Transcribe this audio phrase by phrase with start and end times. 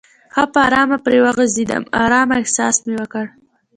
[0.33, 3.25] ښه په آرامه پرې وغځېدم، آرامه احساس مې وکړ.